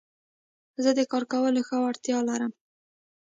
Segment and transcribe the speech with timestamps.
[0.83, 2.51] زه د کار کولو ښه وړتيا لرم.